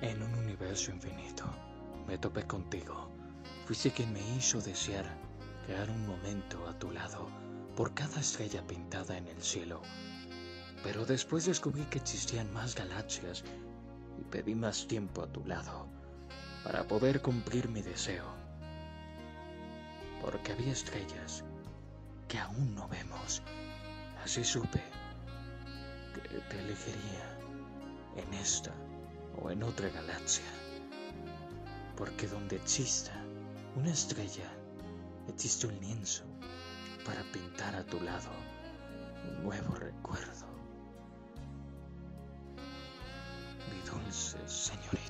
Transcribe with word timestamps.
En 0.00 0.22
un 0.22 0.32
universo 0.34 0.92
infinito, 0.92 1.44
me 2.06 2.18
topé 2.18 2.46
contigo. 2.46 3.10
Fuiste 3.66 3.90
quien 3.90 4.12
me 4.12 4.20
hizo 4.36 4.60
desear 4.60 5.04
quedar 5.66 5.90
un 5.90 6.06
momento 6.06 6.68
a 6.68 6.78
tu 6.78 6.92
lado 6.92 7.28
por 7.74 7.92
cada 7.94 8.20
estrella 8.20 8.64
pintada 8.64 9.18
en 9.18 9.26
el 9.26 9.42
cielo. 9.42 9.82
Pero 10.84 11.04
después 11.04 11.46
descubrí 11.46 11.82
que 11.86 11.98
existían 11.98 12.52
más 12.52 12.76
galaxias 12.76 13.42
y 14.20 14.22
pedí 14.22 14.54
más 14.54 14.86
tiempo 14.86 15.22
a 15.22 15.32
tu 15.32 15.44
lado 15.44 15.88
para 16.62 16.86
poder 16.86 17.20
cumplir 17.20 17.68
mi 17.68 17.82
deseo. 17.82 18.26
Porque 20.22 20.52
había 20.52 20.70
estrellas 20.70 21.42
que 22.28 22.38
aún 22.38 22.72
no 22.76 22.86
vemos. 22.86 23.42
Así 24.22 24.44
supe 24.44 24.80
que 26.14 26.38
te 26.38 26.60
elegiría 26.60 27.38
en 28.16 28.32
esta 28.34 28.72
o 29.40 29.50
en 29.50 29.62
otra 29.62 29.88
galaxia. 29.88 30.44
Porque 31.96 32.26
donde 32.26 32.56
exista 32.56 33.12
una 33.76 33.90
estrella, 33.90 34.50
existe 35.28 35.66
un 35.66 35.78
lienzo 35.80 36.24
para 37.04 37.22
pintar 37.32 37.74
a 37.74 37.84
tu 37.84 38.00
lado 38.00 38.30
un 39.28 39.44
nuevo 39.44 39.74
recuerdo. 39.74 40.46
Mi 43.70 43.90
dulce 43.90 44.38
señorita. 44.46 45.07